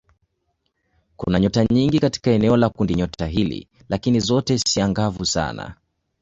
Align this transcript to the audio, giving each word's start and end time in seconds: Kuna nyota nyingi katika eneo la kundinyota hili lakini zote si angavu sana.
Kuna 1.17 1.39
nyota 1.39 1.65
nyingi 1.71 1.99
katika 1.99 2.31
eneo 2.31 2.57
la 2.57 2.69
kundinyota 2.69 3.27
hili 3.27 3.67
lakini 3.89 4.19
zote 4.19 4.57
si 4.59 4.81
angavu 4.81 5.25
sana. 5.25 5.75